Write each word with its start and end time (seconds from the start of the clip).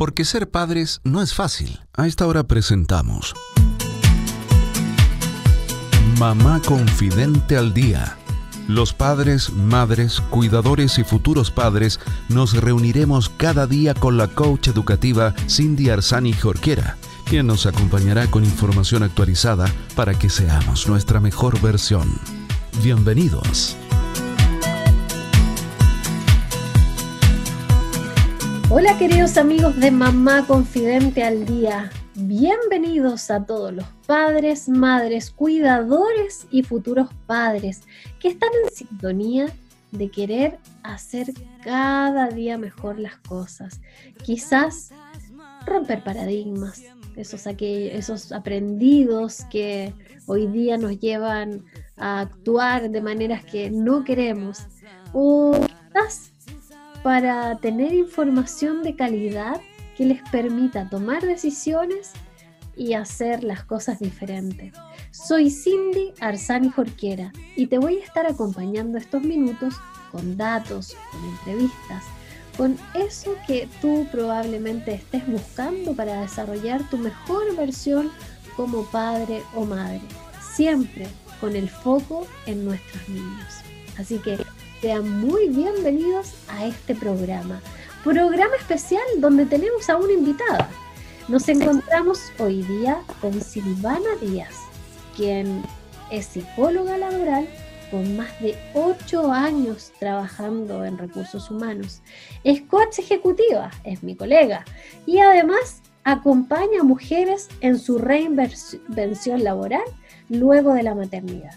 porque 0.00 0.24
ser 0.24 0.48
padres 0.48 1.02
no 1.04 1.20
es 1.20 1.34
fácil. 1.34 1.78
A 1.92 2.06
esta 2.06 2.26
hora 2.26 2.44
presentamos 2.44 3.34
Mamá 6.18 6.62
Confidente 6.64 7.58
al 7.58 7.74
Día. 7.74 8.16
Los 8.66 8.94
padres, 8.94 9.52
madres, 9.52 10.22
cuidadores 10.30 10.98
y 10.98 11.04
futuros 11.04 11.50
padres 11.50 12.00
nos 12.30 12.54
reuniremos 12.54 13.28
cada 13.28 13.66
día 13.66 13.92
con 13.92 14.16
la 14.16 14.28
coach 14.28 14.68
educativa 14.68 15.34
Cindy 15.50 15.90
Arzani 15.90 16.32
Jorquera, 16.32 16.96
quien 17.26 17.46
nos 17.46 17.66
acompañará 17.66 18.26
con 18.30 18.42
información 18.42 19.02
actualizada 19.02 19.70
para 19.96 20.18
que 20.18 20.30
seamos 20.30 20.88
nuestra 20.88 21.20
mejor 21.20 21.60
versión. 21.60 22.08
Bienvenidos. 22.82 23.76
Hola 28.72 28.96
queridos 28.98 29.36
amigos 29.36 29.80
de 29.80 29.90
Mamá 29.90 30.46
Confidente 30.46 31.24
al 31.24 31.44
Día. 31.44 31.90
Bienvenidos 32.14 33.28
a 33.32 33.44
todos 33.44 33.74
los 33.74 33.84
padres, 34.06 34.68
madres, 34.68 35.32
cuidadores 35.32 36.46
y 36.52 36.62
futuros 36.62 37.08
padres 37.26 37.82
que 38.20 38.28
están 38.28 38.50
en 38.62 38.70
sintonía 38.70 39.46
de 39.90 40.08
querer 40.08 40.60
hacer 40.84 41.34
cada 41.64 42.28
día 42.28 42.58
mejor 42.58 43.00
las 43.00 43.16
cosas. 43.16 43.80
Quizás 44.22 44.92
romper 45.66 46.04
paradigmas, 46.04 46.80
esos, 47.16 47.44
esos 47.46 48.30
aprendidos 48.30 49.44
que 49.50 49.92
hoy 50.26 50.46
día 50.46 50.78
nos 50.78 51.00
llevan 51.00 51.64
a 51.96 52.20
actuar 52.20 52.88
de 52.88 53.02
maneras 53.02 53.44
que 53.44 53.68
no 53.68 54.04
queremos. 54.04 54.60
O 55.12 55.58
quizás 55.58 56.29
para 57.02 57.56
tener 57.58 57.94
información 57.94 58.82
de 58.82 58.94
calidad 58.94 59.60
que 59.96 60.04
les 60.04 60.22
permita 60.30 60.88
tomar 60.88 61.22
decisiones 61.22 62.12
y 62.76 62.94
hacer 62.94 63.44
las 63.44 63.64
cosas 63.64 63.98
diferentes. 63.98 64.72
Soy 65.10 65.50
Cindy 65.50 66.12
Arzani 66.20 66.70
Jorquera 66.70 67.32
y 67.56 67.66
te 67.66 67.78
voy 67.78 67.98
a 67.98 68.04
estar 68.04 68.26
acompañando 68.26 68.98
estos 68.98 69.22
minutos 69.22 69.74
con 70.12 70.36
datos, 70.36 70.96
con 71.10 71.24
entrevistas, 71.24 72.04
con 72.56 72.76
eso 72.94 73.34
que 73.46 73.68
tú 73.80 74.06
probablemente 74.10 74.94
estés 74.94 75.26
buscando 75.26 75.94
para 75.94 76.20
desarrollar 76.20 76.88
tu 76.90 76.98
mejor 76.98 77.56
versión 77.56 78.10
como 78.56 78.84
padre 78.84 79.42
o 79.54 79.64
madre, 79.64 80.00
siempre 80.54 81.06
con 81.40 81.56
el 81.56 81.68
foco 81.68 82.26
en 82.46 82.64
nuestros 82.64 83.08
niños. 83.08 83.54
Así 83.98 84.18
que 84.18 84.38
sean 84.80 85.20
muy 85.20 85.48
bienvenidos 85.48 86.34
a 86.48 86.64
este 86.64 86.94
programa. 86.94 87.60
Programa 88.02 88.56
especial 88.58 89.02
donde 89.18 89.44
tenemos 89.44 89.90
a 89.90 89.98
una 89.98 90.12
invitada. 90.12 90.70
Nos 91.28 91.48
encontramos 91.48 92.32
hoy 92.38 92.62
día 92.62 93.02
con 93.20 93.40
Silvana 93.42 94.08
Díaz, 94.22 94.54
quien 95.16 95.62
es 96.10 96.26
psicóloga 96.26 96.96
laboral 96.96 97.46
con 97.90 98.16
más 98.16 98.40
de 98.40 98.56
ocho 98.72 99.30
años 99.30 99.92
trabajando 99.98 100.84
en 100.84 100.96
recursos 100.96 101.50
humanos. 101.50 102.00
Es 102.42 102.62
coach 102.62 103.00
ejecutiva, 103.00 103.70
es 103.84 104.02
mi 104.02 104.16
colega, 104.16 104.64
y 105.04 105.18
además 105.18 105.82
acompaña 106.04 106.80
a 106.80 106.84
mujeres 106.84 107.48
en 107.60 107.78
su 107.78 107.98
reinvención 107.98 109.44
laboral 109.44 109.84
luego 110.30 110.72
de 110.72 110.84
la 110.84 110.94
maternidad 110.94 111.54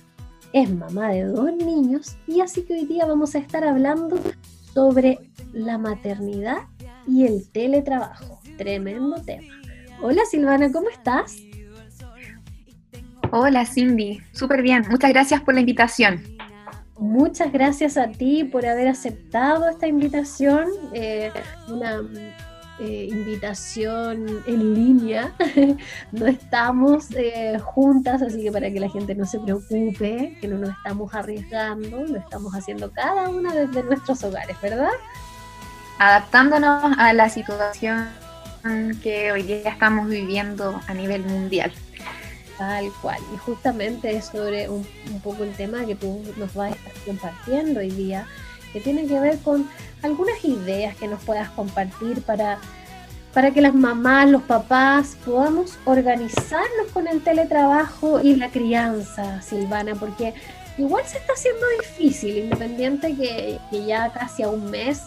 es 0.54 0.72
mamá 0.72 1.10
de 1.10 1.26
dos 1.26 1.52
niños 1.52 2.16
y 2.28 2.40
así 2.40 2.62
que 2.64 2.76
hoy 2.76 2.86
día 2.86 3.06
vamos 3.06 3.36
a 3.36 3.40
estar 3.40 3.64
hablando 3.64 4.20
sobre 4.74 5.20
la 5.52 5.78
maternidad 5.80 6.60
y 7.08 7.26
el 7.26 7.50
teletrabajo. 7.52 8.40
Tremendo 8.58 9.22
tema. 9.24 9.54
Hola 10.02 10.22
Silvana, 10.30 10.72
¿cómo 10.72 10.90
estás? 10.90 11.38
Hola 13.32 13.66
Cindy, 13.66 14.20
súper 14.32 14.62
bien. 14.62 14.84
Muchas 14.90 15.12
gracias 15.12 15.42
por 15.42 15.56
la 15.56 15.62
invitación. 15.62 16.22
Muchas 17.00 17.52
gracias 17.52 17.98
a 17.98 18.12
ti 18.12 18.44
por 18.44 18.66
haber 18.68 18.88
aceptado 18.88 19.68
esta 19.68 19.88
invitación. 19.88 20.68
Eh, 20.94 21.32
una 21.68 22.00
eh, 22.80 23.08
invitación 23.12 24.44
en 24.48 24.74
línea. 24.74 25.32
no 26.12 26.26
estamos 26.26 27.06
eh, 27.16 27.60
juntas, 27.60 28.22
así 28.22 28.44
que 28.44 28.52
para 28.52 28.72
que 28.72 28.80
la 28.80 28.90
gente 28.90 29.14
no 29.14 29.26
se 29.26 29.40
preocupe, 29.40 30.38
que 30.42 30.48
no 30.48 30.58
nos 30.58 30.72
estamos 30.72 31.14
arriesgando, 31.14 32.04
lo 32.04 32.18
estamos 32.18 32.54
haciendo 32.54 32.92
cada 32.92 33.30
una 33.30 33.54
desde 33.54 33.84
nuestros 33.84 34.24
hogares, 34.24 34.58
¿verdad? 34.62 34.90
Adaptándonos 36.00 36.98
a 36.98 37.14
la 37.14 37.30
situación 37.30 38.08
que 39.04 39.32
hoy 39.32 39.44
día 39.44 39.70
estamos 39.70 40.08
viviendo 40.08 40.80
a 40.88 40.94
nivel 40.94 41.24
mundial. 41.24 41.72
Tal 42.58 42.92
cual. 43.02 43.20
Y 43.34 43.38
justamente 43.38 44.16
es 44.16 44.26
sobre 44.26 44.70
un, 44.70 44.88
un 45.12 45.22
poco 45.22 45.44
el 45.44 45.54
tema 45.54 45.86
que 45.86 45.96
tú 45.96 46.24
nos 46.38 46.54
vas 46.54 46.72
a 46.72 46.76
estar 46.76 46.94
compartiendo 47.06 47.80
hoy 47.82 47.92
día, 47.92 48.26
que 48.74 48.82
tiene 48.82 49.06
que 49.06 49.20
ver 49.20 49.38
con 49.40 49.70
algunas 50.02 50.44
ideas 50.44 50.96
que 50.98 51.08
nos 51.08 51.24
puedas 51.24 51.50
compartir 51.52 52.24
para, 52.24 52.58
para 53.34 53.52
que 53.52 53.62
las 53.62 53.76
mamás, 53.76 54.30
los 54.30 54.42
papás 54.42 55.16
podamos 55.24 55.78
organizarnos 55.86 56.88
con 56.92 57.08
el 57.08 57.24
teletrabajo 57.24 58.20
y 58.20 58.36
la 58.36 58.50
crianza, 58.50 59.42
Silvana, 59.44 59.96
porque 59.96 60.34
igual 60.78 61.06
se 61.06 61.20
está 61.20 61.34
haciendo 61.34 61.62
difícil, 61.82 62.38
independiente 62.38 63.16
que, 63.16 63.60
ya 63.86 64.12
casi 64.12 64.44
a 64.44 64.50
un 64.50 64.70
mes 64.72 65.04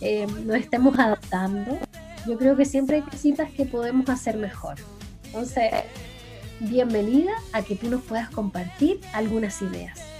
eh, 0.00 0.26
nos 0.44 0.58
estemos 0.58 0.98
adaptando. 0.98 1.78
Yo 2.26 2.36
creo 2.36 2.56
que 2.56 2.64
siempre 2.64 2.96
hay 2.96 3.02
cositas 3.02 3.50
que 3.50 3.64
podemos 3.64 4.08
hacer 4.10 4.36
mejor. 4.36 4.76
Entonces, 5.24 5.70
bienvenida 6.60 7.32
a 7.52 7.62
que 7.62 7.76
tú 7.76 7.88
nos 7.88 8.02
puedas 8.02 8.28
compartir 8.30 9.00
algunas 9.12 9.60
ideas. 9.62 10.15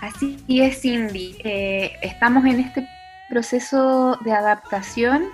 Así 0.00 0.38
es, 0.48 0.80
Cindy. 0.80 1.36
Eh, 1.44 1.92
estamos 2.02 2.44
en 2.44 2.60
este 2.60 2.88
proceso 3.28 4.16
de 4.24 4.32
adaptación 4.32 5.24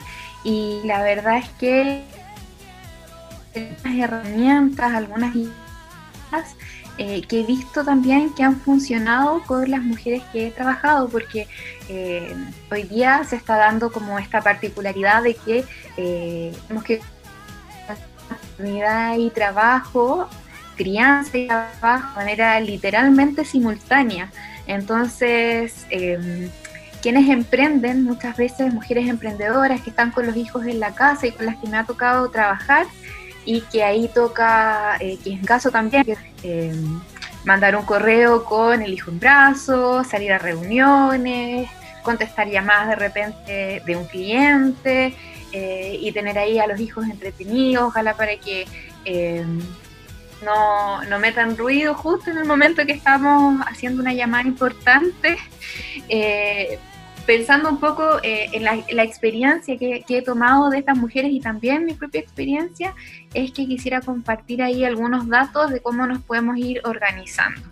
y 0.43 0.81
la 0.85 1.03
verdad 1.03 1.39
es 1.39 1.49
que 1.61 2.03
algunas 3.55 3.99
herramientas, 3.99 4.93
algunas 4.95 5.35
ideas 5.37 6.57
eh, 6.97 7.23
que 7.29 7.41
he 7.41 7.43
visto 7.45 7.85
también 7.85 8.33
que 8.35 8.43
han 8.43 8.57
funcionado 8.57 9.43
con 9.43 9.71
las 9.71 9.83
mujeres 9.83 10.23
que 10.33 10.49
he 10.49 10.51
trabajado, 10.51 11.09
porque 11.09 11.47
eh, 11.89 12.35
hoy 12.71 12.85
día 12.85 13.23
se 13.25 13.37
está 13.37 13.57
dando 13.57 13.93
como 13.93 14.19
esta 14.19 14.41
particularidad 14.41 15.23
de 15.23 15.35
que 15.35 15.65
tenemos 15.97 16.85
que 16.85 17.01
y 19.17 19.31
trabajo, 19.31 20.29
crianza 20.77 21.37
y 21.37 21.47
trabajo 21.47 22.09
de 22.11 22.17
manera 22.17 22.61
literalmente 22.61 23.45
simultánea. 23.45 24.31
Entonces, 24.67 25.87
em, 25.91 26.51
quienes 27.03 27.29
emprenden, 27.29 28.05
muchas 28.05 28.37
veces 28.37 28.73
mujeres 28.73 29.09
emprendedoras 29.09 29.81
que 29.83 29.91
están 29.91 30.11
con 30.11 30.27
los 30.27 30.37
hijos 30.37 30.67
en 30.67 30.81
la 30.81 30.95
casa 30.95 31.27
y 31.27 31.33
con 31.33 31.47
las 31.47 31.57
que 31.57 31.69
me 31.69 31.77
ha 31.77 31.85
tocado 31.85 32.31
trabajar, 32.31 32.87
y 33.45 33.61
que 33.63 33.83
ahí 33.85 34.09
toca, 34.09 34.97
eh, 35.01 35.19
que 35.23 35.31
en 35.33 35.45
caso 35.45 35.71
también, 35.71 36.05
em, 36.43 37.01
mandar 37.45 37.77
un 37.77 37.85
correo 37.85 38.45
con 38.45 38.81
el 38.81 38.93
hijo 38.95 39.11
en 39.11 39.21
brazos, 39.21 40.07
salir 40.07 40.33
a 40.33 40.39
reuniones, 40.39 41.69
contestar 42.03 42.49
llamadas 42.49 42.89
de 42.89 42.97
repente 42.97 43.83
de 43.85 43.97
un 43.97 44.07
cliente 44.07 45.15
eh, 45.53 45.99
y 46.01 46.11
tener 46.13 46.39
ahí 46.39 46.59
a 46.59 46.67
los 46.67 46.81
hijos 46.81 47.07
entretenidos, 47.07 47.85
ojalá 47.85 48.15
para 48.17 48.37
que 48.37 48.67
em, 49.05 49.61
no, 50.43 51.03
no 51.05 51.19
metan 51.19 51.57
ruido 51.57 51.95
justo 51.95 52.31
en 52.31 52.39
el 52.39 52.45
momento 52.45 52.85
que 52.87 52.93
estamos 52.93 53.61
haciendo 53.67 54.03
una 54.03 54.13
llamada 54.13 54.47
importante. 54.47 55.37
Eh, 56.09 56.79
pensando 57.27 57.71
un 57.71 57.81
poco 57.81 58.19
eh, 58.23 58.51
en, 58.53 58.65
la, 58.65 59.03
experiencia 59.03 59.77
que, 59.79 60.05
he 60.09 60.23
tomado 60.23 60.71
de 60.71 60.79
estas 60.79 60.97
mujeres 60.97 61.33
y 61.33 61.41
también 61.41 61.85
mi 61.85 61.95
propia 61.95 62.21
experiencia, 62.21 62.95
es 63.33 63.53
que 63.53 63.67
quisiera 63.67 64.01
compartir 64.01 64.63
ahí 64.63 64.85
algunos 64.85 65.29
datos 65.29 65.71
de 65.71 65.81
cómo 65.81 66.07
nos 66.07 66.23
podemos 66.23 66.57
ir 66.59 66.81
organizando. 66.85 67.63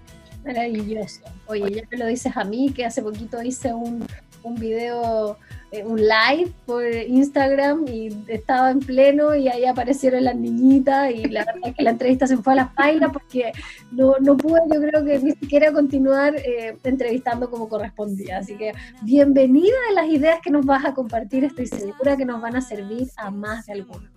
Maravilloso. 0.44 1.20
Oye, 1.46 1.70
ya 1.70 1.82
me 1.90 1.98
lo 1.98 2.06
dices 2.06 2.36
a 2.36 2.44
mí, 2.44 2.72
que 2.74 2.84
hace 2.84 3.02
poquito 3.02 3.42
hice 3.42 3.72
un, 3.72 4.06
un 4.42 4.54
video 4.56 5.38
eh, 5.72 5.82
un 5.84 5.98
live 5.98 6.52
por 6.66 6.84
Instagram 6.84 7.86
y 7.88 8.14
estaba 8.28 8.70
en 8.70 8.80
pleno 8.80 9.34
y 9.34 9.48
ahí 9.48 9.64
aparecieron 9.64 10.24
las 10.24 10.36
niñitas 10.36 11.10
y 11.10 11.24
la 11.28 11.44
verdad 11.46 11.62
es 11.64 11.74
que 11.74 11.82
la 11.82 11.90
entrevista 11.90 12.26
se 12.26 12.36
fue 12.36 12.52
a 12.52 12.56
las 12.56 12.74
páginas 12.74 13.10
porque 13.10 13.52
no, 13.90 14.16
no 14.20 14.36
pude 14.36 14.60
yo 14.70 14.80
creo 14.82 15.02
que 15.02 15.18
ni 15.20 15.30
siquiera 15.32 15.72
continuar 15.72 16.36
eh, 16.36 16.76
entrevistando 16.84 17.48
como 17.48 17.70
correspondía. 17.70 18.38
Así 18.38 18.54
que 18.54 18.74
bienvenida 19.00 19.76
a 19.90 19.94
las 19.94 20.10
ideas 20.10 20.40
que 20.42 20.50
nos 20.50 20.66
vas 20.66 20.84
a 20.84 20.92
compartir, 20.92 21.44
estoy 21.44 21.66
segura 21.66 22.18
que 22.18 22.26
nos 22.26 22.42
van 22.42 22.56
a 22.56 22.60
servir 22.60 23.08
a 23.16 23.30
más 23.30 23.64
de 23.64 23.72
alguno. 23.72 24.10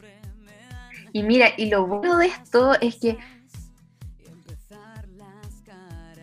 Y 1.13 1.24
mira, 1.24 1.48
y 1.56 1.68
lo 1.68 1.88
bueno 1.88 2.18
de 2.18 2.25
esto 2.25 2.74
es 2.81 2.98
que 2.98 3.18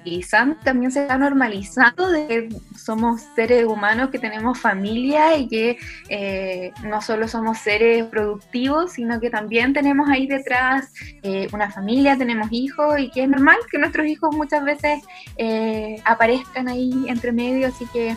utilizando, 0.03 0.57
también 0.65 0.91
se 0.91 1.03
está 1.03 1.17
normalizando 1.17 2.11
de 2.11 2.27
que 2.27 2.49
somos 2.77 3.23
seres 3.37 3.65
humanos 3.65 4.11
que 4.11 4.19
tenemos 4.19 4.59
familia 4.59 5.37
y 5.37 5.49
que 5.49 5.79
eh, 6.09 6.73
no 6.85 7.01
solo 7.01 7.29
somos 7.29 7.59
seres 7.59 8.05
productivos, 8.07 8.93
sino 8.93 9.21
que 9.21 9.31
también 9.31 9.73
tenemos 9.73 10.09
ahí 10.09 10.27
detrás 10.27 10.93
eh, 11.23 11.47
una 11.53 11.71
familia, 11.71 12.19
tenemos 12.19 12.49
hijos 12.51 12.99
y 12.99 13.11
que 13.11 13.23
es 13.23 13.29
normal 13.29 13.57
que 13.71 13.79
nuestros 13.79 14.07
hijos 14.07 14.35
muchas 14.35 14.65
veces 14.65 15.03
eh, 15.37 15.97
aparezcan 16.05 16.69
ahí 16.69 16.93
entre 17.07 17.31
medio, 17.31 17.69
así 17.69 17.87
que 17.93 18.17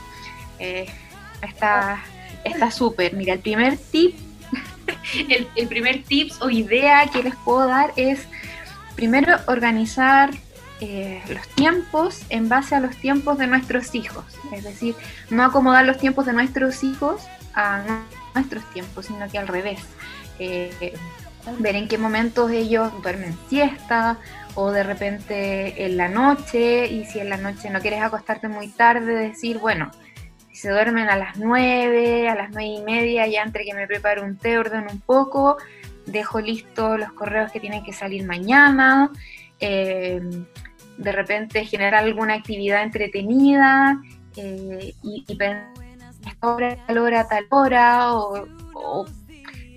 está 2.43 2.71
súper. 2.71 3.13
Mira, 3.13 3.33
el 3.33 3.39
primer 3.39 3.77
tip, 3.77 4.17
el, 5.29 5.47
el 5.55 5.67
primer 5.67 6.03
tips 6.03 6.41
o 6.41 6.49
idea 6.49 7.05
que 7.07 7.21
les 7.21 7.35
puedo 7.35 7.67
dar 7.67 7.93
es 7.95 8.27
primero 8.95 9.35
organizar 9.47 10.31
eh, 10.81 11.21
los 11.29 11.47
tiempos 11.49 12.23
en 12.29 12.49
base 12.49 12.75
a 12.75 12.79
los 12.79 12.95
tiempos 12.97 13.37
de 13.37 13.47
nuestros 13.47 13.95
hijos. 13.95 14.25
Es 14.51 14.63
decir, 14.63 14.95
no 15.29 15.43
acomodar 15.43 15.85
los 15.85 15.97
tiempos 15.97 16.25
de 16.25 16.33
nuestros 16.33 16.83
hijos 16.83 17.21
a 17.53 17.81
nuestros 18.33 18.63
tiempos, 18.73 19.05
sino 19.05 19.29
que 19.29 19.37
al 19.37 19.47
revés. 19.47 19.79
Eh, 20.39 20.93
ver 21.59 21.75
en 21.75 21.87
qué 21.87 21.97
momentos 21.97 22.51
ellos 22.51 22.91
duermen 23.01 23.37
siesta 23.47 24.17
o 24.55 24.71
de 24.71 24.83
repente 24.83 25.85
en 25.85 25.97
la 25.97 26.09
noche 26.09 26.87
y 26.87 27.05
si 27.05 27.19
en 27.19 27.29
la 27.29 27.37
noche 27.37 27.69
no 27.69 27.79
quieres 27.79 28.01
acostarte 28.01 28.47
muy 28.47 28.67
tarde, 28.69 29.15
decir, 29.15 29.59
bueno, 29.59 29.91
si 30.49 30.55
se 30.55 30.69
duermen 30.69 31.09
a 31.09 31.17
las 31.17 31.37
nueve, 31.37 32.29
a 32.29 32.35
las 32.35 32.49
nueve 32.49 32.65
y 32.65 32.81
media, 32.81 33.27
ya 33.27 33.43
entre 33.43 33.65
que 33.65 33.73
me 33.73 33.87
preparo 33.87 34.23
un 34.23 34.37
té, 34.37 34.57
ordeno 34.57 34.87
un 34.91 35.01
poco, 35.01 35.57
dejo 36.05 36.39
listos 36.39 36.99
los 36.99 37.11
correos 37.13 37.51
que 37.51 37.59
tienen 37.59 37.83
que 37.83 37.93
salir 37.93 38.25
mañana. 38.25 39.11
Eh, 39.59 40.21
de 40.97 41.11
repente 41.11 41.65
generar 41.65 42.03
alguna 42.03 42.35
actividad 42.35 42.83
entretenida 42.83 44.01
eh, 44.37 44.93
y, 45.03 45.23
y 45.27 45.35
pensar 45.35 45.85
hora, 46.41 46.77
tal 46.87 46.97
hora, 46.97 47.27
tal 47.27 47.45
hora, 47.49 48.13
o, 48.13 49.05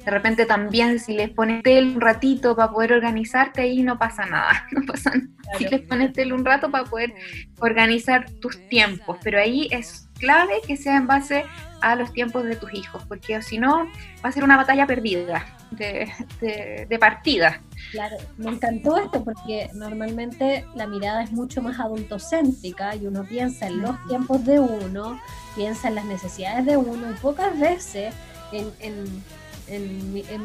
de 0.05 0.11
repente 0.11 0.47
también 0.47 0.99
si 0.99 1.15
les 1.15 1.31
pones 1.31 1.63
tel 1.63 1.97
un 1.97 2.01
ratito 2.01 2.57
para 2.57 2.73
poder 2.73 2.93
organizarte, 2.95 3.63
ahí 3.63 3.83
no 3.83 3.99
pasa 3.99 4.25
nada, 4.27 4.67
no 4.73 4.83
pasa 4.87 5.11
nada. 5.11 5.29
Si 5.59 5.65
les 5.65 5.81
pones 5.83 6.13
tel 6.13 6.33
un 6.33 6.45
rato 6.45 6.71
para 6.71 6.85
poder 6.85 7.15
organizar 7.61 8.31
tus 8.41 8.59
tiempos, 8.69 9.19
pero 9.23 9.39
ahí 9.39 9.69
es 9.71 10.08
clave 10.19 10.61
que 10.67 10.77
sea 10.77 10.97
en 10.97 11.07
base 11.07 11.45
a 11.81 11.95
los 11.95 12.13
tiempos 12.13 12.45
de 12.45 12.57
tus 12.57 12.73
hijos, 12.75 13.03
porque 13.09 13.41
si 13.43 13.59
no 13.59 13.87
va 14.25 14.29
a 14.29 14.33
ser 14.33 14.45
una 14.45 14.57
batalla 14.57 14.87
perdida 14.87 15.45
de, 15.71 16.99
partida. 16.99 17.61
Claro, 17.93 18.17
me 18.37 18.51
encantó 18.51 18.97
esto 18.97 19.23
porque 19.23 19.71
normalmente 19.75 20.65
la 20.75 20.87
mirada 20.87 21.23
es 21.23 21.33
mucho 21.33 21.63
más 21.63 21.79
adultocéntrica 21.79 22.97
y 22.97 23.07
uno 23.07 23.25
piensa 23.25 23.67
en 23.67 23.83
los 23.83 23.97
tiempos 24.09 24.45
de 24.45 24.59
uno, 24.61 25.21
piensa 25.55 25.89
en 25.89 25.95
las 25.95 26.05
necesidades 26.05 26.67
de 26.67 26.77
uno 26.77 27.11
y 27.11 27.15
pocas 27.15 27.59
veces 27.59 28.15
en, 28.53 28.71
en, 28.81 29.05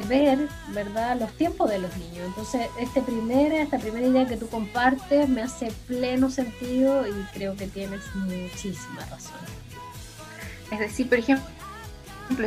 ver, 0.08 0.50
¿verdad?, 0.70 1.20
los 1.20 1.32
tiempos 1.34 1.70
de 1.70 1.80
los 1.80 1.96
niños. 1.98 2.26
Entonces, 2.26 2.68
este 2.80 3.02
primer, 3.02 3.54
esta 3.54 3.78
primera 3.78 4.06
idea 4.06 4.28
que 4.28 4.38
tú 4.38 4.48
compartes 4.50 5.30
me 5.30 5.42
hace 5.42 5.72
pleno 5.88 6.30
sentido 6.30 7.08
y 7.08 7.14
creo 7.34 7.56
que 7.56 7.68
tienes 7.68 8.02
muchísima 8.16 9.06
razón. 9.10 9.40
Es 10.72 10.80
decir, 10.80 11.08
por 11.08 11.20
ejemplo, 11.20 11.48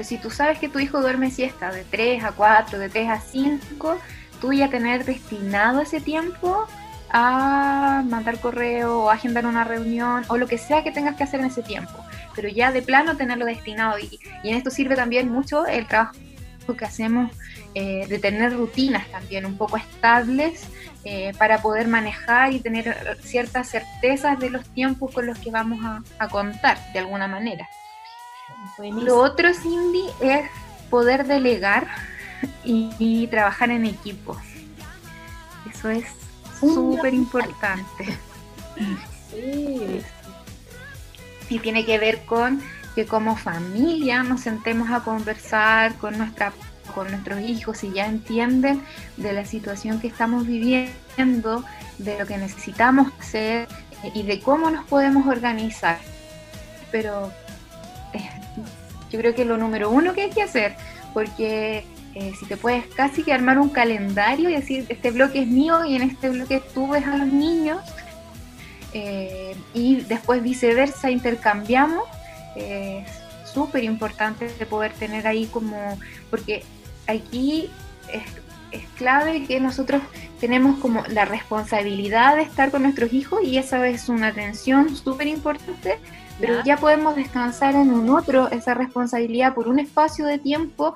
si 0.02 0.18
tú 0.18 0.30
sabes 0.30 0.58
que 0.58 0.68
tu 0.68 0.78
hijo 0.78 1.00
duerme 1.00 1.30
siesta 1.30 1.70
de 1.70 1.84
3 1.84 2.24
a 2.24 2.32
4, 2.32 2.78
de 2.78 2.88
3 2.88 3.08
a 3.08 3.20
5, 3.20 3.98
tú 4.40 4.52
ya 4.52 4.68
tener 4.68 5.04
destinado 5.04 5.80
ese 5.80 6.00
tiempo 6.00 6.66
a 7.10 8.02
mandar 8.06 8.40
correo 8.40 9.04
o 9.04 9.10
agendar 9.10 9.46
una 9.46 9.64
reunión 9.64 10.24
o 10.28 10.36
lo 10.36 10.46
que 10.46 10.58
sea 10.58 10.82
que 10.82 10.90
tengas 10.90 11.16
que 11.16 11.24
hacer 11.24 11.40
en 11.40 11.46
ese 11.46 11.62
tiempo, 11.62 12.04
pero 12.34 12.48
ya 12.48 12.72
de 12.72 12.82
plano 12.82 13.16
tenerlo 13.16 13.46
destinado 13.46 13.98
y, 13.98 14.18
en 14.42 14.56
esto 14.56 14.70
sirve 14.70 14.96
también 14.96 15.30
mucho 15.30 15.66
el 15.66 15.86
trabajo 15.86 16.18
que 16.74 16.86
hacemos 16.86 17.30
eh, 17.74 18.06
de 18.08 18.18
tener 18.18 18.54
rutinas 18.54 19.06
también 19.10 19.44
un 19.44 19.58
poco 19.58 19.76
estables 19.76 20.64
eh, 21.04 21.32
para 21.38 21.60
poder 21.60 21.86
manejar 21.86 22.52
y 22.52 22.60
tener 22.60 23.18
ciertas 23.22 23.68
certezas 23.68 24.38
de 24.38 24.50
los 24.50 24.66
tiempos 24.70 25.12
con 25.12 25.26
los 25.26 25.38
que 25.38 25.50
vamos 25.50 25.78
a 26.18 26.28
contar 26.28 26.78
de 26.92 27.00
alguna 27.00 27.28
manera. 27.28 27.68
Lo 28.78 29.20
otro, 29.20 29.52
Cindy, 29.54 30.06
es 30.20 30.48
poder 30.90 31.26
delegar 31.26 31.86
y, 32.64 33.26
trabajar 33.28 33.70
en 33.70 33.86
equipo. 33.86 34.36
Eso 35.72 35.90
es 35.90 36.04
súper 36.60 37.14
importante. 37.14 38.18
Y 41.48 41.58
tiene 41.60 41.84
que 41.84 41.98
ver 41.98 42.24
con 42.24 42.60
que 42.96 43.06
como 43.06 43.36
familia 43.36 44.24
nos 44.24 44.40
sentemos 44.40 44.90
a 44.90 45.04
conversar 45.04 45.94
con 45.96 46.18
nuestra 46.18 46.52
con 46.94 47.10
nuestros 47.10 47.40
hijos 47.40 47.84
y 47.84 47.92
ya 47.92 48.06
entienden 48.06 48.80
de 49.18 49.32
la 49.34 49.44
situación 49.44 50.00
que 50.00 50.06
estamos 50.06 50.46
viviendo, 50.46 51.62
de 51.98 52.18
lo 52.18 52.26
que 52.26 52.38
necesitamos 52.38 53.12
hacer 53.20 53.68
y 54.14 54.22
de 54.22 54.40
cómo 54.40 54.70
nos 54.70 54.86
podemos 54.86 55.26
organizar. 55.26 55.98
Pero 56.90 57.30
yo 59.10 59.18
creo 59.18 59.34
que 59.34 59.44
lo 59.44 59.58
número 59.58 59.90
uno 59.90 60.14
que 60.14 60.22
hay 60.22 60.30
que 60.30 60.42
hacer, 60.42 60.74
porque 61.12 61.84
eh, 62.14 62.32
si 62.40 62.46
te 62.46 62.56
puedes 62.56 62.86
casi 62.86 63.22
que 63.22 63.32
armar 63.34 63.58
un 63.58 63.68
calendario 63.68 64.48
y 64.48 64.54
decir, 64.54 64.86
este 64.88 65.10
bloque 65.10 65.42
es 65.42 65.48
mío 65.48 65.84
y 65.84 65.96
en 65.96 66.02
este 66.02 66.30
bloque 66.30 66.62
tú 66.72 66.88
ves 66.88 67.06
a 67.06 67.16
los 67.16 67.28
niños, 67.28 67.80
eh, 68.94 69.54
y 69.74 69.96
después 69.96 70.42
viceversa 70.42 71.10
intercambiamos, 71.10 72.04
es 72.56 73.08
súper 73.52 73.84
importante 73.84 74.48
de 74.48 74.66
poder 74.66 74.92
tener 74.92 75.26
ahí 75.26 75.46
como, 75.46 75.98
porque 76.30 76.64
aquí 77.06 77.70
es, 78.12 78.22
es, 78.72 78.88
clave 78.96 79.44
que 79.44 79.60
nosotros 79.60 80.02
tenemos 80.40 80.78
como 80.80 81.04
la 81.08 81.24
responsabilidad 81.24 82.36
de 82.36 82.42
estar 82.42 82.70
con 82.70 82.82
nuestros 82.82 83.12
hijos 83.12 83.40
y 83.42 83.58
esa 83.58 83.86
es 83.86 84.08
una 84.08 84.28
atención 84.28 84.94
súper 84.96 85.28
importante 85.28 85.98
pero 86.38 86.62
ya 86.64 86.76
podemos 86.76 87.16
descansar 87.16 87.74
en 87.74 87.90
un 87.90 88.10
otro 88.10 88.50
esa 88.50 88.74
responsabilidad 88.74 89.54
por 89.54 89.68
un 89.68 89.78
espacio 89.78 90.26
de 90.26 90.38
tiempo 90.38 90.94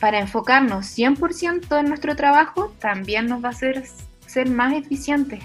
para 0.00 0.20
enfocarnos 0.20 0.86
100% 0.86 1.78
en 1.78 1.86
nuestro 1.86 2.16
trabajo, 2.16 2.72
también 2.78 3.26
nos 3.26 3.42
va 3.42 3.48
a 3.48 3.52
hacer 3.52 3.84
ser 4.26 4.48
más 4.48 4.72
eficientes. 4.74 5.42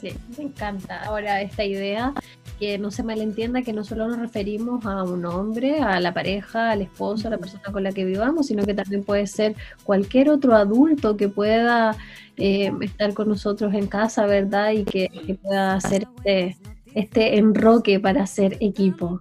Sí, 0.00 0.14
me 0.36 0.44
encanta. 0.44 1.02
Ahora, 1.04 1.40
esta 1.40 1.64
idea 1.64 2.12
que 2.58 2.78
no 2.78 2.90
se 2.90 3.02
malentienda 3.02 3.62
que 3.62 3.72
no 3.72 3.84
solo 3.84 4.08
nos 4.08 4.18
referimos 4.18 4.84
a 4.86 5.02
un 5.02 5.24
hombre, 5.26 5.80
a 5.80 6.00
la 6.00 6.14
pareja, 6.14 6.70
al 6.70 6.82
esposo, 6.82 7.28
a 7.28 7.30
la 7.30 7.38
persona 7.38 7.64
con 7.72 7.82
la 7.82 7.92
que 7.92 8.04
vivamos, 8.04 8.46
sino 8.46 8.64
que 8.64 8.74
también 8.74 9.02
puede 9.02 9.26
ser 9.26 9.54
cualquier 9.82 10.30
otro 10.30 10.54
adulto 10.54 11.16
que 11.16 11.28
pueda 11.28 11.96
eh, 12.36 12.72
estar 12.80 13.14
con 13.14 13.28
nosotros 13.28 13.74
en 13.74 13.86
casa, 13.86 14.26
¿verdad? 14.26 14.72
Y 14.72 14.84
que, 14.84 15.08
que 15.26 15.34
pueda 15.34 15.74
hacer 15.74 16.06
este, 16.16 16.56
este 16.94 17.38
enroque 17.38 18.00
para 18.00 18.22
hacer 18.22 18.56
equipo. 18.60 19.20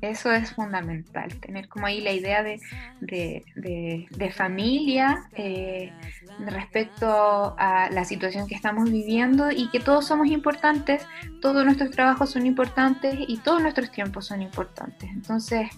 Eso 0.00 0.30
es 0.32 0.52
fundamental, 0.52 1.34
tener 1.40 1.68
como 1.68 1.86
ahí 1.86 2.00
la 2.00 2.12
idea 2.12 2.44
de, 2.44 2.60
de, 3.00 4.30
familia 4.30 5.28
eh, 5.34 5.92
respecto 6.38 7.56
a 7.58 7.90
la 7.90 8.04
situación 8.04 8.46
que 8.46 8.54
estamos 8.54 8.90
viviendo 8.90 9.50
y 9.50 9.68
que 9.70 9.80
todos 9.80 10.06
somos 10.06 10.28
importantes, 10.28 11.04
todos 11.40 11.64
nuestros 11.64 11.90
trabajos 11.90 12.30
son 12.30 12.46
importantes 12.46 13.16
y 13.26 13.38
todos 13.38 13.60
nuestros 13.60 13.90
tiempos 13.90 14.26
son 14.26 14.40
importantes. 14.40 15.10
Entonces, 15.10 15.68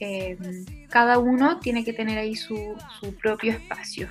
eh, 0.00 0.38
cada 0.88 1.18
uno 1.18 1.58
tiene 1.58 1.84
que 1.84 1.92
tener 1.92 2.18
ahí 2.18 2.34
su, 2.34 2.76
su 3.00 3.14
propio 3.16 3.52
espacio. 3.52 4.08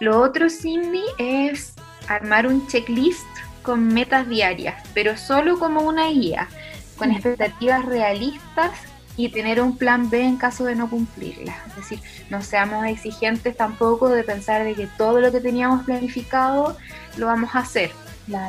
Lo 0.00 0.20
otro, 0.20 0.48
Cindy, 0.48 1.04
es 1.18 1.74
armar 2.08 2.46
un 2.46 2.66
checklist 2.66 3.26
con 3.62 3.88
metas 3.88 4.28
diarias, 4.28 4.82
pero 4.94 5.16
solo 5.16 5.58
como 5.58 5.80
una 5.82 6.08
guía, 6.08 6.48
con 6.96 7.10
expectativas 7.10 7.84
realistas 7.84 8.70
y 9.16 9.30
tener 9.30 9.60
un 9.62 9.76
plan 9.76 10.10
B 10.10 10.22
en 10.22 10.36
caso 10.36 10.64
de 10.64 10.74
no 10.74 10.90
cumplirlas. 10.90 11.56
Es 11.68 11.76
decir, 11.76 12.00
no 12.30 12.42
seamos 12.42 12.84
exigentes 12.86 13.56
tampoco 13.56 14.08
de 14.08 14.22
pensar 14.24 14.64
de 14.64 14.74
que 14.74 14.86
todo 14.98 15.20
lo 15.20 15.32
que 15.32 15.40
teníamos 15.40 15.84
planificado 15.84 16.76
lo 17.16 17.26
vamos 17.26 17.54
a 17.54 17.60
hacer. 17.60 17.90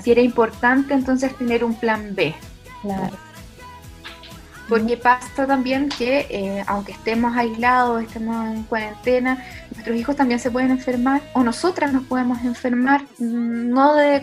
Si 0.04 0.12
era 0.12 0.22
importante, 0.22 0.94
entonces 0.94 1.36
tener 1.38 1.64
un 1.64 1.76
plan 1.76 2.16
B. 2.16 2.36
Porque 4.68 4.98
pasa 4.98 5.48
también 5.48 5.88
que 5.88 6.28
eh, 6.30 6.64
aunque 6.68 6.92
estemos 6.92 7.38
aislados, 7.38 8.04
estemos 8.04 8.48
en 8.48 8.64
cuarentena, 8.64 9.42
nuestros 9.74 9.96
hijos 9.96 10.16
también 10.16 10.42
se 10.42 10.52
pueden 10.52 10.72
enfermar 10.72 11.22
o 11.34 11.44
nosotras 11.44 11.94
nos 11.94 12.04
podemos 12.04 12.44
enfermar, 12.44 13.04
mm, 13.18 13.70
no 13.70 13.96
de 13.96 14.22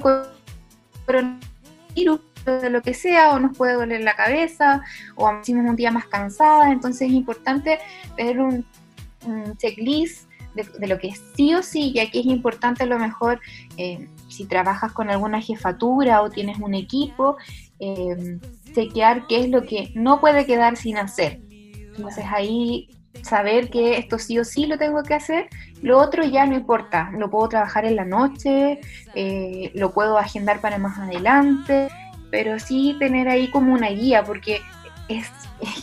coronavirus, 1.06 2.20
de 2.44 2.70
lo 2.70 2.82
que 2.82 2.94
sea, 2.94 3.32
o 3.32 3.38
nos 3.38 3.56
puede 3.56 3.74
doler 3.74 4.02
la 4.02 4.14
cabeza, 4.14 4.82
o 5.16 5.28
hacemos 5.28 5.68
un 5.68 5.76
día 5.76 5.90
más 5.90 6.06
cansada, 6.06 6.70
entonces 6.70 7.08
es 7.08 7.14
importante 7.14 7.78
tener 8.16 8.40
un, 8.40 8.64
checklist 9.56 10.28
de, 10.54 10.86
lo 10.86 10.98
que 10.98 11.12
sí 11.34 11.54
o 11.54 11.62
sí, 11.62 11.92
y 11.94 11.98
aquí 11.98 12.20
es 12.20 12.26
importante 12.26 12.82
a 12.82 12.86
lo 12.86 12.98
mejor 12.98 13.40
eh, 13.78 14.06
si 14.28 14.44
trabajas 14.44 14.92
con 14.92 15.08
alguna 15.08 15.40
jefatura 15.40 16.22
o 16.22 16.30
tienes 16.30 16.58
un 16.58 16.74
equipo, 16.74 17.36
eh, 17.80 18.38
chequear 18.74 19.26
qué 19.26 19.40
es 19.40 19.48
lo 19.48 19.62
que 19.62 19.92
no 19.94 20.20
puede 20.20 20.44
quedar 20.44 20.76
sin 20.76 20.98
hacer. 20.98 21.40
Entonces 21.96 22.24
ahí 22.28 22.88
saber 23.22 23.70
que 23.70 23.96
esto 23.96 24.18
sí 24.18 24.38
o 24.38 24.44
sí 24.44 24.66
lo 24.66 24.76
tengo 24.76 25.02
que 25.02 25.14
hacer, 25.14 25.48
lo 25.82 25.98
otro 25.98 26.24
ya 26.24 26.46
no 26.46 26.54
importa, 26.54 27.10
lo 27.16 27.30
puedo 27.30 27.48
trabajar 27.48 27.84
en 27.84 27.96
la 27.96 28.04
noche, 28.04 28.80
eh, 29.14 29.70
lo 29.74 29.92
puedo 29.92 30.18
agendar 30.18 30.60
para 30.60 30.78
más 30.78 30.98
adelante, 30.98 31.88
pero 32.34 32.58
sí 32.58 32.96
tener 32.98 33.28
ahí 33.28 33.48
como 33.48 33.72
una 33.72 33.90
guía, 33.90 34.24
porque 34.24 34.60
es, 35.06 35.30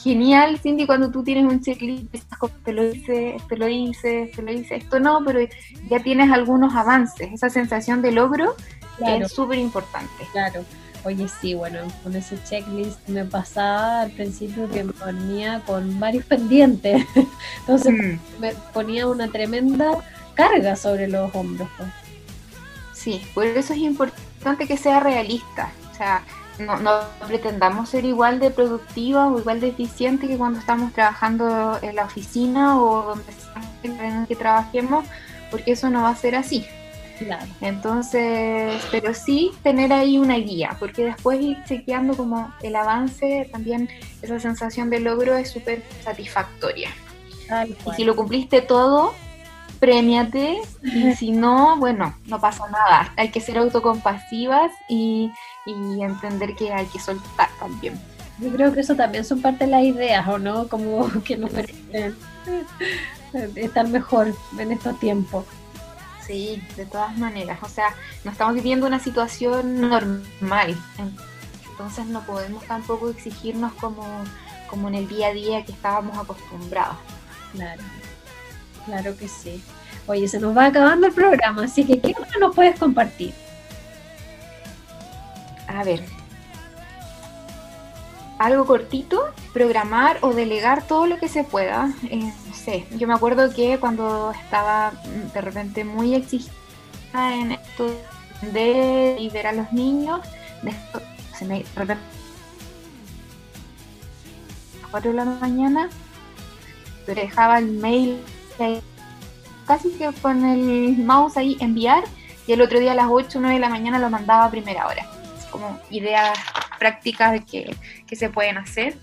genial, 0.04 0.60
Cindy, 0.60 0.86
cuando 0.86 1.10
tú 1.10 1.24
tienes 1.24 1.46
un 1.46 1.62
checklist, 1.62 2.14
te 2.66 2.74
lo 2.74 2.92
hice, 2.92 3.38
te 3.48 3.56
lo 3.56 3.70
hice, 3.70 4.30
te 4.36 4.42
lo 4.42 4.52
hice, 4.52 4.76
esto 4.76 5.00
no, 5.00 5.22
pero 5.26 5.40
ya 5.90 6.00
tienes 6.04 6.30
algunos 6.30 6.76
avances, 6.76 7.32
esa 7.32 7.50
sensación 7.50 8.02
de 8.02 8.12
logro 8.12 8.54
es 9.00 9.32
súper 9.32 9.60
importante. 9.60 10.28
Claro. 10.34 10.66
Oye, 11.06 11.26
sí, 11.40 11.54
bueno, 11.54 11.80
con 12.04 12.18
ese 12.18 12.38
checklist 12.44 13.08
me 13.08 13.24
pasaba 13.24 14.02
al 14.02 14.12
principio 14.12 14.70
que 14.70 14.84
me 14.84 14.92
ponía 14.92 15.62
con 15.66 16.02
varios 16.02 16.26
pendientes. 16.34 17.06
Entonces 17.62 17.94
mm. 17.94 18.42
me 18.42 18.52
ponía 18.74 19.08
una 19.08 19.30
tremenda 19.30 20.00
carga 20.34 20.76
sobre 20.76 21.08
los 21.08 21.34
hombros. 21.34 21.70
Pues. 21.78 21.90
Sí, 22.94 23.22
por 23.34 23.46
eso 23.46 23.72
es 23.72 23.80
importante 23.80 24.68
que 24.68 24.76
sea 24.76 25.00
realista. 25.00 25.72
O 25.92 25.96
sea, 25.96 26.24
no, 26.60 26.78
no 26.78 27.00
pretendamos 27.28 27.90
ser 27.90 28.06
igual 28.06 28.40
de 28.40 28.52
productiva 28.52 29.28
o 29.28 29.40
igual 29.40 29.60
de 29.60 29.70
eficiente 29.70 30.28
que 30.28 30.38
cuando 30.38 30.60
estamos 30.60 30.94
trabajando 30.94 31.80
en 31.82 31.96
la 31.96 32.06
oficina 32.06 32.80
o 32.82 33.04
donde 33.04 33.32
sea 33.32 34.26
que 34.28 34.36
trabajemos, 34.36 35.06
porque 35.50 35.72
eso 35.72 35.90
no 35.90 36.04
va 36.04 36.10
a 36.10 36.16
ser 36.16 36.36
así. 36.36 36.66
Entonces, 37.62 38.82
pero 38.92 39.14
sí 39.14 39.52
tener 39.62 39.94
ahí 39.94 40.18
una 40.18 40.38
guía, 40.38 40.76
porque 40.80 41.06
después 41.06 41.40
ir 41.40 41.58
chequeando 41.66 42.16
como 42.16 42.52
el 42.62 42.76
avance, 42.76 43.48
también 43.52 43.90
esa 44.22 44.40
sensación 44.40 44.90
de 44.90 45.00
logro 45.00 45.36
es 45.36 45.52
súper 45.52 45.84
satisfactoria. 46.04 46.90
Y 47.68 47.96
si 47.96 48.04
lo 48.06 48.16
cumpliste 48.16 48.62
todo, 48.62 49.14
premiate, 49.82 50.62
y 50.84 51.12
si 51.16 51.32
no, 51.32 51.76
bueno, 51.78 52.16
no 52.28 52.40
pasa 52.40 52.70
nada. 52.70 53.12
Hay 53.18 53.32
que 53.32 53.42
ser 53.42 53.58
autocompasivas 53.58 54.72
y, 54.88 55.32
y 55.66 56.02
entender 56.04 56.56
que 56.56 56.72
hay 56.72 56.86
que 56.86 57.00
soltar 57.00 57.50
también. 57.60 58.00
Yo 58.38 58.52
creo 58.52 58.72
que 58.72 58.82
eso 58.82 58.96
también 58.96 59.26
son 59.26 59.42
parte 59.42 59.66
de 59.66 59.72
las 59.72 59.84
ideas, 59.84 60.28
¿o 60.28 60.38
no? 60.38 60.68
Como 60.68 61.10
que 61.26 61.36
nos 61.36 61.50
permiten 61.50 62.16
estar 63.56 63.88
mejor 63.88 64.34
en 64.58 64.72
estos 64.72 65.00
tiempos. 65.00 65.46
Sí, 66.26 66.62
de 66.78 66.86
todas 66.86 67.18
maneras. 67.18 67.58
O 67.64 67.68
sea, 67.68 67.96
no 68.24 68.32
estamos 68.32 68.54
viviendo 68.54 68.86
una 68.86 69.00
situación 69.00 69.82
normal. 69.82 70.78
Entonces 71.72 72.06
no 72.06 72.22
podemos 72.22 72.64
tampoco 72.66 73.10
exigirnos 73.10 73.74
como, 73.74 74.06
como 74.70 74.90
en 74.90 74.96
el 74.96 75.08
día 75.08 75.30
a 75.30 75.34
día 75.34 75.66
que 75.66 75.72
estábamos 75.72 76.16
acostumbrados. 76.20 76.98
Claro, 77.54 77.82
claro 78.86 79.16
que 79.18 79.28
sí. 79.28 79.64
Oye, 80.08 80.28
se 80.28 80.40
nos 80.40 80.56
va 80.56 80.66
acabando 80.66 81.08
el 81.08 81.14
programa, 81.14 81.64
así 81.64 81.86
que 81.86 82.00
¿qué 82.00 82.14
más 82.20 82.30
nos 82.40 82.56
puedes 82.56 82.80
compartir? 82.80 83.34
A 85.68 85.84
ver, 85.84 86.04
algo 88.40 88.66
cortito, 88.66 89.24
programar 89.54 90.18
o 90.22 90.34
delegar 90.34 90.88
todo 90.88 91.06
lo 91.06 91.18
que 91.18 91.28
se 91.28 91.44
pueda. 91.44 91.94
Eh, 92.10 92.34
no 92.48 92.54
sé, 92.54 92.88
yo 92.98 93.08
me 93.08 93.14
acuerdo 93.14 93.54
que 93.54 93.78
cuando 93.80 94.32
estaba 94.32 94.92
mm, 94.92 95.34
de 95.34 95.42
repente 95.42 95.84
muy 95.84 96.16
exigida 96.16 96.52
en 97.14 97.52
esto 97.52 97.88
de 98.42 99.30
ver 99.32 99.48
a 99.48 99.54
los 99.54 99.72
niños, 99.72 100.22
de 100.64 100.74
se 101.38 101.46
me, 101.46 101.60
de 101.60 101.70
repente, 101.76 102.04
a 104.78 104.82
las 104.82 104.92
4 104.92 105.12
de 105.12 105.18
la 105.18 105.26
mañana, 105.26 105.90
dejaba 107.06 107.60
el 107.60 107.72
mail 107.72 108.20
casi 109.66 109.90
que 109.92 110.10
con 110.22 110.46
el 110.46 110.98
mouse 110.98 111.38
ahí 111.38 111.58
enviar 111.60 112.04
y 112.48 112.54
el 112.54 112.62
otro 112.62 112.80
día 112.80 112.92
a 112.92 112.96
las 112.96 113.08
8 113.10 113.38
o 113.38 113.42
9 113.42 113.56
de 113.56 113.62
la 113.62 113.70
mañana 113.70 114.00
lo 114.00 114.10
mandaba 114.10 114.46
a 114.46 114.52
primera 114.52 114.88
hora. 114.88 115.06
como 115.52 115.80
ideas 115.90 116.38
prácticas 116.80 117.44
que, 117.46 117.76
que 118.08 118.16
se 118.16 118.30
pueden 118.30 118.58
hacer. 118.58 118.98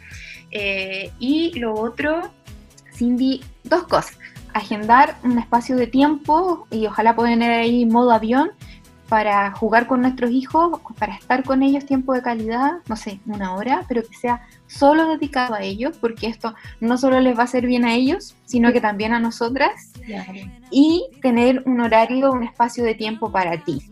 Eh, 0.50 1.12
y 1.18 1.58
lo 1.58 1.74
otro, 1.74 2.30
Cindy, 2.94 3.44
dos 3.64 3.84
cosas. 3.84 4.18
Agendar 4.54 5.16
un 5.22 5.38
espacio 5.38 5.76
de 5.76 5.86
tiempo 5.86 6.66
y 6.70 6.86
ojalá 6.86 7.14
poner 7.14 7.50
ahí 7.50 7.84
modo 7.84 8.10
avión 8.12 8.50
para 9.08 9.50
jugar 9.52 9.86
con 9.86 10.02
nuestros 10.02 10.30
hijos, 10.30 10.80
para 10.98 11.14
estar 11.14 11.42
con 11.44 11.62
ellos 11.62 11.86
tiempo 11.86 12.12
de 12.12 12.22
calidad, 12.22 12.78
no 12.88 12.96
sé, 12.96 13.20
una 13.26 13.54
hora, 13.54 13.84
pero 13.88 14.02
que 14.02 14.14
sea 14.14 14.46
solo 14.66 15.08
dedicado 15.08 15.54
a 15.54 15.62
ellos, 15.62 15.96
porque 15.98 16.26
esto 16.26 16.54
no 16.80 16.98
solo 16.98 17.20
les 17.20 17.36
va 17.36 17.42
a 17.42 17.44
hacer 17.44 17.66
bien 17.66 17.84
a 17.84 17.94
ellos, 17.94 18.36
sino 18.44 18.72
que 18.72 18.80
también 18.80 19.14
a 19.14 19.20
nosotras. 19.20 19.92
Y 20.70 21.06
tener 21.22 21.62
un 21.66 21.80
horario, 21.80 22.32
un 22.32 22.42
espacio 22.42 22.84
de 22.84 22.94
tiempo 22.94 23.32
para 23.32 23.64
ti 23.64 23.82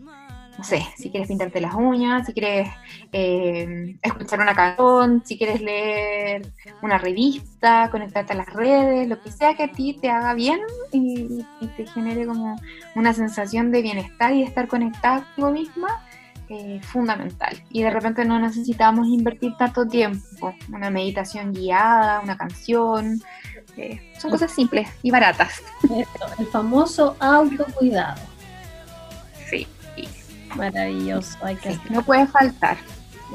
no 0.57 0.63
sé, 0.63 0.83
si 0.97 1.11
quieres 1.11 1.27
pintarte 1.27 1.61
las 1.61 1.75
uñas, 1.75 2.25
si 2.25 2.33
quieres 2.33 2.69
eh, 3.11 3.95
escuchar 4.01 4.39
una 4.39 4.55
canción, 4.55 5.21
si 5.23 5.37
quieres 5.37 5.61
leer 5.61 6.51
una 6.81 6.97
revista, 6.97 7.89
conectarte 7.91 8.33
a 8.33 8.37
las 8.37 8.51
redes, 8.53 9.07
lo 9.07 9.21
que 9.21 9.31
sea 9.31 9.55
que 9.55 9.63
a 9.63 9.71
ti 9.71 9.97
te 10.01 10.09
haga 10.09 10.33
bien 10.33 10.59
y, 10.91 11.45
te 11.75 11.85
genere 11.85 12.25
como 12.25 12.59
una 12.95 13.13
sensación 13.13 13.71
de 13.71 13.81
bienestar 13.83 14.33
y 14.33 14.39
de 14.39 14.45
estar 14.45 14.67
conectada 14.67 15.25
contigo 15.35 15.51
misma, 15.51 16.03
eh, 16.49 16.79
fundamental. 16.81 17.55
Y 17.69 17.83
de 17.83 17.91
repente 17.91 18.25
no 18.25 18.39
necesitamos 18.39 19.07
invertir 19.07 19.55
tanto 19.57 19.85
tiempo, 19.85 20.55
una 20.73 20.89
meditación 20.89 21.53
guiada, 21.53 22.21
una 22.21 22.35
canción, 22.35 23.21
eh, 23.75 24.13
son 24.17 24.31
cosas 24.31 24.51
simples 24.51 24.89
y 25.03 25.11
baratas. 25.11 25.61
el 26.39 26.47
famoso 26.47 27.15
autocuidado. 27.19 28.36
Sí. 30.51 30.57
Maravilloso, 30.57 31.37
hay 31.41 31.55
que 31.55 31.77
no 31.89 32.01
puede 32.03 32.27
faltar. 32.27 32.77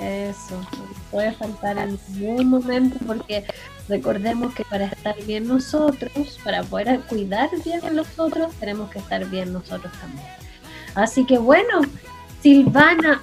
Eso, 0.01 0.59
no 0.59 0.95
puede 1.11 1.33
faltar 1.33 1.77
en 1.77 1.99
ningún 2.15 2.49
momento 2.49 2.99
porque 3.07 3.45
recordemos 3.89 4.55
que 4.55 4.65
para 4.65 4.87
estar 4.87 5.15
bien 5.25 5.47
nosotros, 5.47 6.41
para 6.43 6.63
poder 6.63 7.01
cuidar 7.01 7.51
bien 7.65 7.85
a 7.85 7.91
los 7.91 8.19
otros, 8.19 8.55
tenemos 8.55 8.91
que 8.91 9.01
estar 9.01 9.25
bien 9.27 9.53
nosotros 9.53 9.93
también. 10.01 10.27
Así 10.95 11.27
que 11.27 11.37
bueno, 11.37 11.83
Silvana, 12.43 13.21